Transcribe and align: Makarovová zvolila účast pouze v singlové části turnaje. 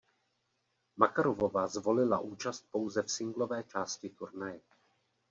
Makarovová 0.97 1.67
zvolila 1.67 2.19
účast 2.19 2.65
pouze 2.71 3.03
v 3.03 3.11
singlové 3.11 3.63
části 3.63 4.09
turnaje. 4.09 4.61